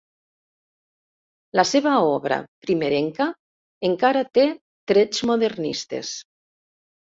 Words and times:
La 1.59 1.65
seva 1.71 1.93
obra 2.13 2.39
primerenca 2.67 3.27
encara 3.91 4.25
té 4.39 4.47
trets 4.93 5.23
modernistes. 5.33 6.17